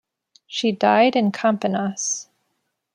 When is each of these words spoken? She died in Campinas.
She 0.47 0.71
died 0.71 1.15
in 1.15 1.31
Campinas. 1.31 2.27